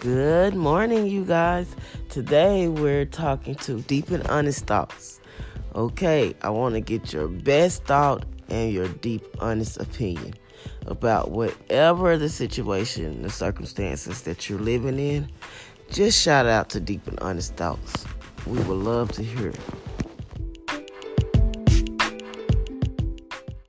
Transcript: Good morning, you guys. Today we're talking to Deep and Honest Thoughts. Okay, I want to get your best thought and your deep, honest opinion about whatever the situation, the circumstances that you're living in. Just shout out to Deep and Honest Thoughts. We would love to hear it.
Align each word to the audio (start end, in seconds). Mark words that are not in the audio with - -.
Good 0.00 0.54
morning, 0.54 1.06
you 1.06 1.24
guys. 1.24 1.74
Today 2.10 2.68
we're 2.68 3.06
talking 3.06 3.54
to 3.56 3.80
Deep 3.80 4.10
and 4.10 4.26
Honest 4.28 4.66
Thoughts. 4.66 5.20
Okay, 5.74 6.34
I 6.42 6.50
want 6.50 6.74
to 6.74 6.82
get 6.82 7.14
your 7.14 7.28
best 7.28 7.84
thought 7.84 8.26
and 8.50 8.70
your 8.70 8.88
deep, 8.88 9.24
honest 9.40 9.80
opinion 9.80 10.34
about 10.86 11.30
whatever 11.30 12.18
the 12.18 12.28
situation, 12.28 13.22
the 13.22 13.30
circumstances 13.30 14.22
that 14.22 14.50
you're 14.50 14.58
living 14.58 14.98
in. 14.98 15.30
Just 15.90 16.20
shout 16.20 16.44
out 16.44 16.68
to 16.70 16.80
Deep 16.80 17.06
and 17.06 17.18
Honest 17.20 17.54
Thoughts. 17.54 18.04
We 18.46 18.58
would 18.58 18.78
love 18.78 19.12
to 19.12 19.22
hear 19.22 19.48
it. 19.48 19.60